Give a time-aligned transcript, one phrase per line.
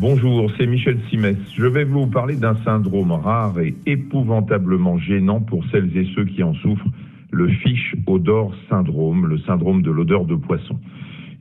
[0.00, 1.36] Bonjour, c'est Michel Simès.
[1.54, 6.42] Je vais vous parler d'un syndrome rare et épouvantablement gênant pour celles et ceux qui
[6.42, 6.88] en souffrent,
[7.30, 10.80] le fish odor syndrome, le syndrome de l'odeur de poisson.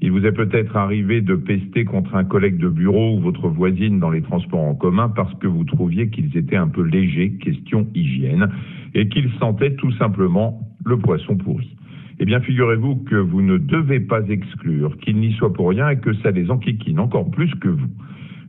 [0.01, 3.97] Il vous est peut-être arrivé de pester contre un collègue de bureau ou votre voisine
[3.97, 7.87] dans les transports en commun parce que vous trouviez qu'ils étaient un peu légers, question
[7.95, 8.49] hygiène,
[8.93, 11.77] et qu'ils sentaient tout simplement le poisson pourri.
[12.19, 15.97] Eh bien, figurez-vous que vous ne devez pas exclure qu'ils n'y soient pour rien et
[15.97, 17.87] que ça les enquiquine encore plus que vous.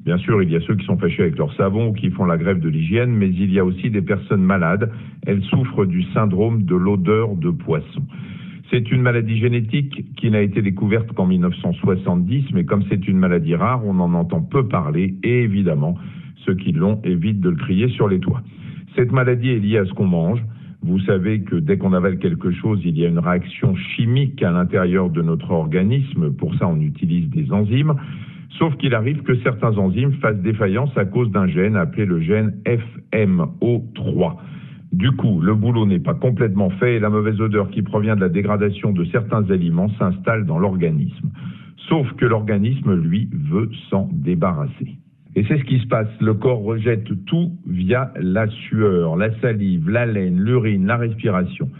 [0.05, 2.25] Bien sûr, il y a ceux qui sont fâchés avec leur savon ou qui font
[2.25, 4.91] la grève de l'hygiène, mais il y a aussi des personnes malades.
[5.27, 8.02] Elles souffrent du syndrome de l'odeur de poisson.
[8.70, 13.55] C'est une maladie génétique qui n'a été découverte qu'en 1970, mais comme c'est une maladie
[13.56, 15.97] rare, on en entend peu parler et évidemment,
[16.47, 18.42] ceux qui l'ont évitent de le crier sur les toits.
[18.97, 20.42] Cette maladie est liée à ce qu'on mange.
[20.83, 24.51] Vous savez que dès qu'on avale quelque chose, il y a une réaction chimique à
[24.51, 26.30] l'intérieur de notre organisme.
[26.30, 27.95] Pour ça, on utilise des enzymes.
[28.59, 32.55] Sauf qu'il arrive que certains enzymes fassent défaillance à cause d'un gène appelé le gène
[32.67, 34.37] FMO3.
[34.92, 38.20] Du coup, le boulot n'est pas complètement fait et la mauvaise odeur qui provient de
[38.20, 41.31] la dégradation de certains aliments s'installe dans l'organisme.
[41.89, 44.98] Sauf que l'organisme, lui, veut s'en débarrasser.
[45.37, 46.09] Et c'est ce qui se passe.
[46.20, 51.70] Le corps rejette tout via la sueur, la salive, la laine, l'urine, la respiration.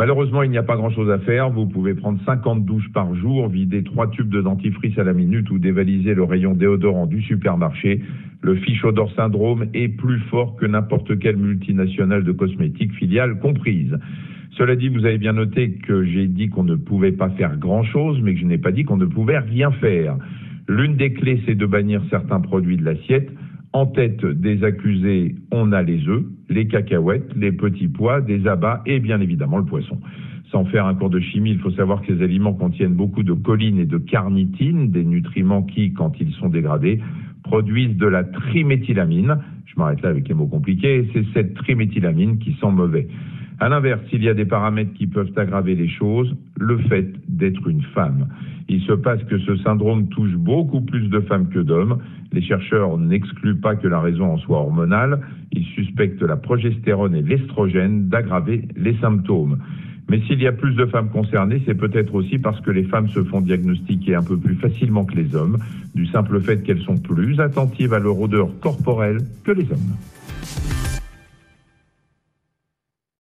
[0.00, 1.50] Malheureusement, il n'y a pas grand-chose à faire.
[1.50, 5.50] Vous pouvez prendre 50 douches par jour, vider trois tubes de dentifrice à la minute
[5.50, 8.00] ou dévaliser le rayon déodorant du supermarché.
[8.40, 13.94] Le fiche odor syndrome est plus fort que n'importe quelle multinationale de cosmétiques filiale comprise.
[14.52, 18.22] Cela dit, vous avez bien noté que j'ai dit qu'on ne pouvait pas faire grand-chose,
[18.22, 20.16] mais que je n'ai pas dit qu'on ne pouvait rien faire.
[20.66, 23.28] L'une des clés, c'est de bannir certains produits de l'assiette.
[23.72, 28.82] En tête des accusés, on a les œufs, les cacahuètes, les petits pois, des abats
[28.84, 29.98] et bien évidemment le poisson.
[30.50, 33.32] Sans faire un cours de chimie, il faut savoir que ces aliments contiennent beaucoup de
[33.32, 37.00] choline et de carnitine, des nutriments qui, quand ils sont dégradés,
[37.44, 39.38] produisent de la triméthylamine.
[39.66, 41.08] Je m'arrête là avec les mots compliqués.
[41.12, 43.06] C'est cette triméthylamine qui sent mauvais.
[43.60, 47.68] À l'inverse, il y a des paramètres qui peuvent aggraver les choses, le fait d'être
[47.68, 48.26] une femme.
[48.70, 51.98] Il se passe que ce syndrome touche beaucoup plus de femmes que d'hommes.
[52.32, 55.20] Les chercheurs n'excluent pas que la raison en soit hormonale.
[55.52, 59.58] Ils suspectent la progestérone et l'estrogène d'aggraver les symptômes.
[60.08, 63.08] Mais s'il y a plus de femmes concernées, c'est peut-être aussi parce que les femmes
[63.08, 65.58] se font diagnostiquer un peu plus facilement que les hommes,
[65.94, 69.96] du simple fait qu'elles sont plus attentives à leur odeur corporelle que les hommes.